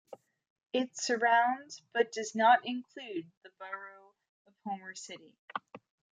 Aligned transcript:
It 0.73 0.97
surrounds 0.97 1.83
but 1.93 2.11
does 2.11 2.33
not 2.33 2.65
include 2.65 3.29
the 3.43 3.51
borough 3.59 4.15
of 4.47 4.55
Homer 4.65 4.95
City. 4.95 5.37